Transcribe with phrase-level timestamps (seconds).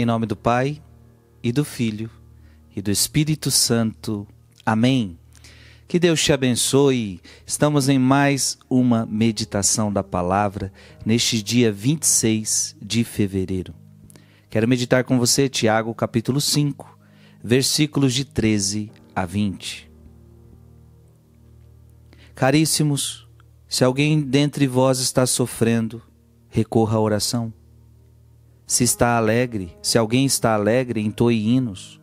[0.00, 0.80] Em nome do Pai,
[1.42, 2.08] e do Filho,
[2.74, 4.26] e do Espírito Santo.
[4.64, 5.18] Amém.
[5.86, 7.20] Que Deus te abençoe.
[7.46, 10.72] Estamos em mais uma meditação da palavra
[11.04, 13.74] neste dia 26 de fevereiro.
[14.48, 16.98] Quero meditar com você Tiago capítulo 5,
[17.44, 19.90] versículos de 13 a 20.
[22.34, 23.28] Caríssimos,
[23.68, 26.02] se alguém dentre vós está sofrendo,
[26.48, 27.52] recorra à oração
[28.70, 32.00] se está alegre, se alguém está alegre, entoe hinos.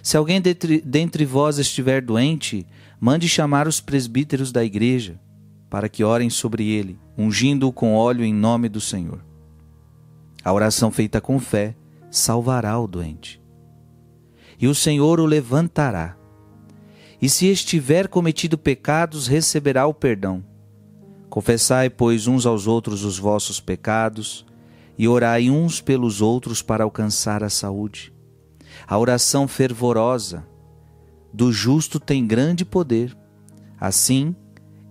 [0.00, 2.64] Se alguém dentre, dentre vós estiver doente,
[3.00, 5.20] mande chamar os presbíteros da igreja,
[5.68, 9.24] para que orem sobre ele, ungindo-o com óleo em nome do Senhor.
[10.44, 11.74] A oração feita com fé
[12.12, 13.42] salvará o doente.
[14.60, 16.16] E o Senhor o levantará.
[17.20, 20.44] E se estiver cometido pecados, receberá o perdão.
[21.28, 24.46] Confessai, pois, uns aos outros os vossos pecados,
[24.98, 28.12] e orai uns pelos outros para alcançar a saúde.
[28.86, 30.46] A oração fervorosa
[31.32, 33.16] do justo tem grande poder.
[33.80, 34.34] Assim,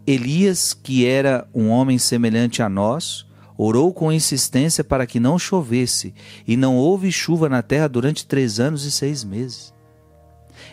[0.05, 3.25] Elias, que era um homem semelhante a nós,
[3.57, 6.15] orou com insistência para que não chovesse,
[6.47, 9.71] e não houve chuva na terra durante três anos e seis meses.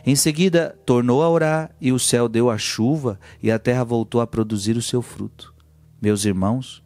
[0.07, 4.20] Em seguida, tornou a orar, e o céu deu a chuva, e a terra voltou
[4.20, 5.55] a produzir o seu fruto.
[6.01, 6.83] Meus irmãos,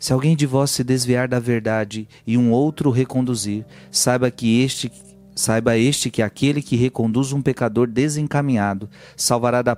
[0.00, 4.90] se alguém de vós se desviar da verdade e um outro reconduzir, saiba que este
[5.36, 9.76] saiba este que aquele que reconduz um pecador desencaminhado salvará da,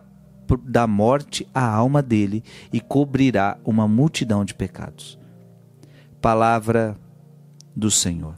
[0.62, 5.18] da morte a alma dele e cobrirá uma multidão de pecados.
[6.20, 6.96] Palavra
[7.74, 8.36] do Senhor.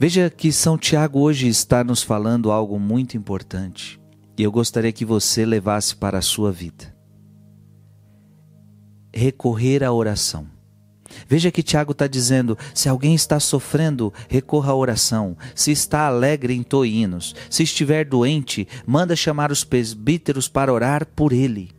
[0.00, 4.00] Veja que São Tiago hoje está nos falando algo muito importante
[4.36, 6.89] e eu gostaria que você levasse para a sua vida
[9.12, 10.46] recorrer à oração.
[11.28, 15.36] Veja que Tiago está dizendo: se alguém está sofrendo, recorra à oração.
[15.54, 17.34] Se está alegre, entoe hinos.
[17.48, 21.72] Se estiver doente, manda chamar os presbíteros para orar por ele.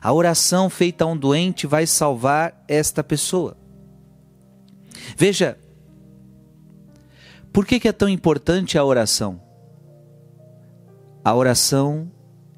[0.00, 3.56] A oração feita a um doente vai salvar esta pessoa.
[5.16, 5.58] Veja,
[7.52, 9.40] por que, que é tão importante a oração?
[11.24, 12.10] A oração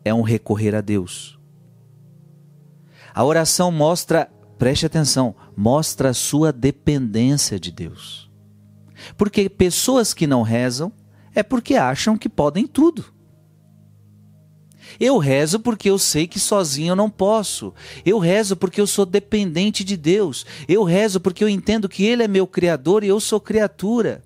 [0.04, 1.39] é um recorrer a Deus.
[3.14, 8.30] A oração mostra, preste atenção, mostra a sua dependência de Deus.
[9.16, 10.92] Porque pessoas que não rezam
[11.34, 13.04] é porque acham que podem tudo.
[14.98, 17.72] Eu rezo porque eu sei que sozinho eu não posso.
[18.04, 20.44] Eu rezo porque eu sou dependente de Deus.
[20.68, 24.22] Eu rezo porque eu entendo que Ele é meu Criador e eu sou criatura.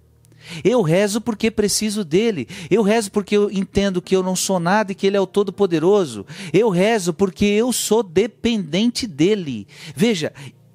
[0.62, 2.48] Eu rezo porque preciso dele.
[2.70, 5.26] Eu rezo porque eu entendo que eu não sou nada e que ele é o
[5.26, 6.26] Todo-Poderoso.
[6.52, 9.66] Eu rezo porque eu sou dependente dele.
[9.94, 10.32] Veja,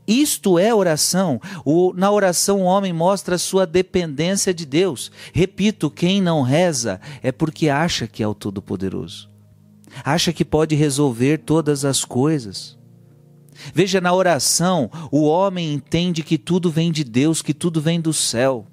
[0.09, 1.39] isto é oração.
[1.63, 5.11] O, na oração, o homem mostra sua dependência de Deus.
[5.31, 9.29] Repito: quem não reza é porque acha que é o Todo-Poderoso,
[10.03, 12.75] acha que pode resolver todas as coisas.
[13.73, 18.13] Veja, na oração, o homem entende que tudo vem de Deus, que tudo vem do
[18.13, 18.65] céu.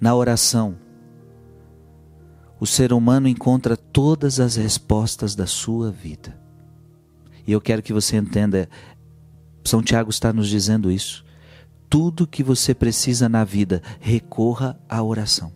[0.00, 0.76] Na oração,
[2.58, 6.40] o ser humano encontra todas as respostas da sua vida.
[7.46, 8.68] E eu quero que você entenda,
[9.64, 11.24] São Tiago está nos dizendo isso.
[11.88, 15.52] Tudo que você precisa na vida, recorra à oração.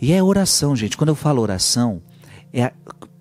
[0.00, 0.96] E é oração, gente.
[0.96, 2.02] Quando eu falo oração,
[2.52, 2.72] é a...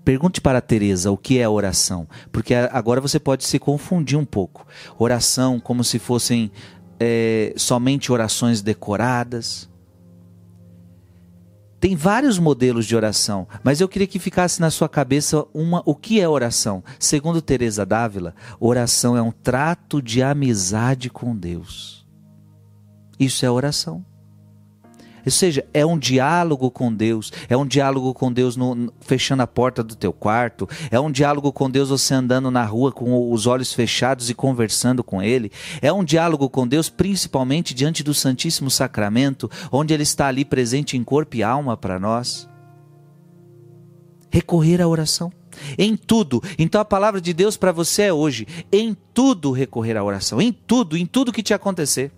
[0.04, 4.26] pergunte para a Teresa o que é oração, porque agora você pode se confundir um
[4.26, 4.68] pouco.
[5.00, 6.52] Oração como se fossem
[7.00, 9.70] é, somente orações decoradas.
[11.80, 15.94] Tem vários modelos de oração, mas eu queria que ficasse na sua cabeça uma, o
[15.94, 16.84] que é oração.
[17.00, 22.08] Segundo Teresa Dávila, oração é um trato de amizade com Deus.
[23.20, 24.04] Isso é oração.
[25.26, 29.42] Ou seja, é um diálogo com Deus, é um diálogo com Deus no, no, fechando
[29.42, 33.32] a porta do teu quarto, é um diálogo com Deus você andando na rua com
[33.32, 35.52] os olhos fechados e conversando com Ele,
[35.82, 40.96] é um diálogo com Deus principalmente diante do Santíssimo Sacramento, onde Ele está ali presente
[40.96, 42.48] em corpo e alma para nós.
[44.30, 45.32] Recorrer à oração.
[45.78, 46.44] Em tudo.
[46.60, 48.46] Então a palavra de Deus para você é hoje.
[48.70, 50.42] Em tudo recorrer à oração.
[50.42, 52.12] Em tudo, em tudo que te acontecer.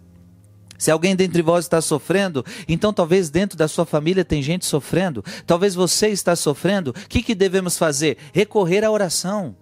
[0.78, 5.24] Se alguém dentre vós está sofrendo, então talvez dentro da sua família tem gente sofrendo,
[5.46, 8.18] talvez você está sofrendo, o que, que devemos fazer?
[8.34, 9.56] Recorrer à oração.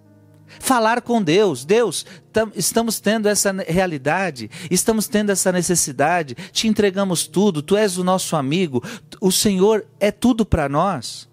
[0.59, 2.05] Falar com Deus, Deus,
[2.55, 8.35] estamos tendo essa realidade, estamos tendo essa necessidade, te entregamos tudo, tu és o nosso
[8.35, 8.83] amigo,
[9.19, 11.27] o Senhor é tudo para nós.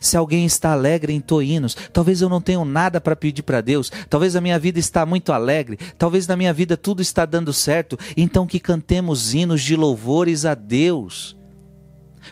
[0.00, 1.76] Se alguém está alegre, entoe hinos.
[1.92, 3.90] Talvez eu não tenha nada para pedir para Deus.
[4.08, 5.78] Talvez a minha vida está muito alegre.
[5.98, 7.98] Talvez na minha vida tudo está dando certo.
[8.16, 11.36] Então que cantemos hinos de louvores a Deus.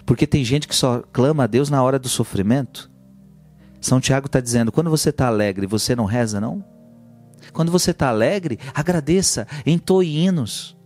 [0.06, 2.90] Porque tem gente que só clama a Deus na hora do sofrimento.
[3.80, 6.64] São Tiago está dizendo: quando você está alegre, você não reza, não?
[7.52, 10.76] Quando você está alegre, agradeça, entoe hinos.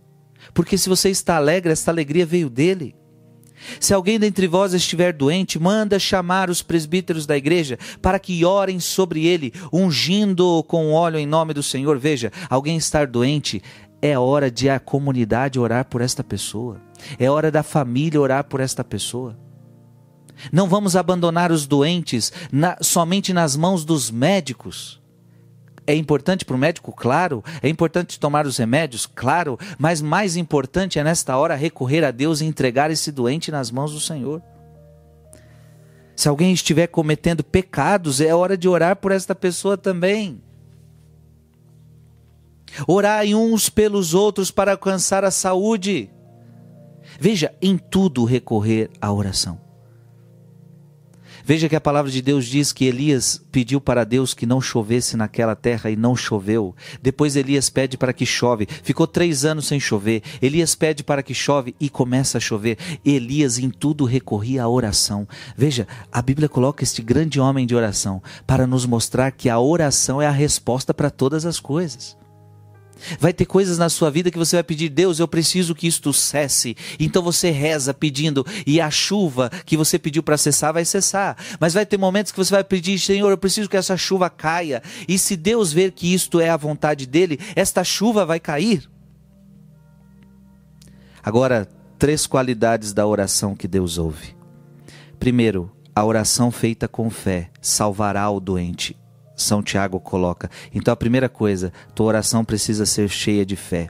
[0.53, 2.95] Porque se você está alegre, esta alegria veio dele.
[3.79, 8.79] Se alguém dentre vós estiver doente, manda chamar os presbíteros da igreja para que orem
[8.79, 11.97] sobre ele, ungindo-o com óleo em nome do Senhor.
[11.97, 13.61] Veja, alguém estar doente,
[14.01, 16.81] é hora de a comunidade orar por esta pessoa.
[17.17, 19.37] É hora da família orar por esta pessoa.
[20.51, 25.01] Não vamos abandonar os doentes na, somente nas mãos dos médicos.
[25.87, 27.43] É importante para o médico, claro.
[27.61, 29.57] É importante tomar os remédios, claro.
[29.77, 33.93] Mas mais importante é nesta hora recorrer a Deus e entregar esse doente nas mãos
[33.93, 34.41] do Senhor.
[36.15, 40.41] Se alguém estiver cometendo pecados, é hora de orar por esta pessoa também.
[42.87, 46.09] Orai uns pelos outros para alcançar a saúde.
[47.19, 49.64] Veja, em tudo recorrer à oração.
[51.47, 55.15] Veja que a palavra de Deus diz que Elias pediu para Deus que não chovesse
[55.15, 56.75] naquela terra e não choveu.
[57.03, 58.67] Depois Elias pede para que chove.
[58.81, 60.23] Ficou três anos sem chover.
[60.41, 62.79] Elias pede para que chove e começa a chover.
[63.05, 65.27] Elias em tudo recorria à oração.
[65.55, 70.19] Veja, a Bíblia coloca este grande homem de oração para nos mostrar que a oração
[70.19, 72.17] é a resposta para todas as coisas.
[73.19, 76.13] Vai ter coisas na sua vida que você vai pedir, Deus, eu preciso que isto
[76.13, 76.75] cesse.
[76.99, 81.37] Então você reza pedindo, e a chuva que você pediu para cessar vai cessar.
[81.59, 84.81] Mas vai ter momentos que você vai pedir, Senhor, eu preciso que essa chuva caia.
[85.07, 88.89] E se Deus ver que isto é a vontade dele, esta chuva vai cair.
[91.23, 94.35] Agora, três qualidades da oração que Deus ouve.
[95.19, 98.95] Primeiro, a oração feita com fé salvará o doente
[99.35, 100.49] são Tiago coloca.
[100.73, 103.89] Então a primeira coisa, tua oração precisa ser cheia de fé.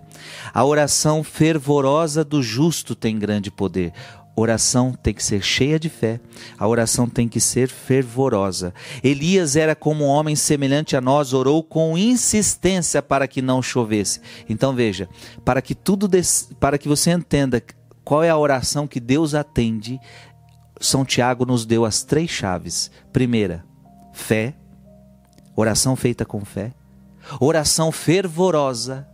[0.54, 3.94] A oração fervorosa do justo tem grande poder.
[4.38, 6.20] Oração tem que ser cheia de fé,
[6.60, 8.74] a oração tem que ser fervorosa.
[9.02, 14.20] Elias era como um homem semelhante a nós, orou com insistência para que não chovesse.
[14.50, 15.08] Então veja,
[15.46, 16.50] para que tudo des...
[16.60, 17.64] para que você entenda
[18.04, 19.98] qual é a oração que Deus atende,
[20.82, 22.92] São Tiago nos deu as três chaves.
[23.14, 23.64] Primeira,
[24.12, 24.54] fé
[25.56, 26.74] oração feita com fé,
[27.40, 29.08] oração fervorosa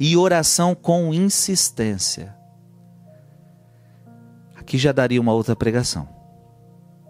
[0.00, 2.34] e oração com insistência.
[4.56, 6.08] Aqui já daria uma outra pregação.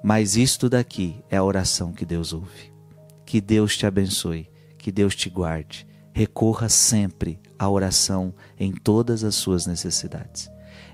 [0.02, 2.72] Mas isto daqui é a oração que Deus ouve.
[3.24, 4.48] Que Deus te abençoe,
[4.78, 5.86] que Deus te guarde.
[6.12, 10.50] Recorra sempre à oração em todas as suas necessidades.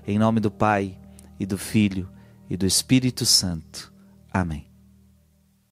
[0.07, 0.97] Em nome do Pai,
[1.39, 2.09] e do Filho,
[2.49, 3.93] e do Espírito Santo.
[4.31, 4.72] Amém.